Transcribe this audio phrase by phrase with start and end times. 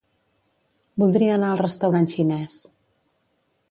[1.03, 2.61] Voldria anar al restaurant xinès.